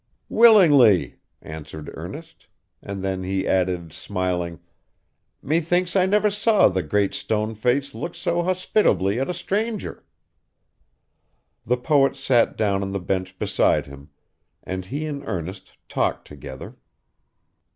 [0.29, 2.47] 'Willingly,' answered Ernest;
[2.81, 4.59] and then he added, smiling,
[5.43, 10.03] 'Methinks I never saw the Great Stone Face look so hospitably at a stranger.'
[11.67, 14.09] The poet sat down on the bench beside him,
[14.63, 16.77] and he and Ernest talked together.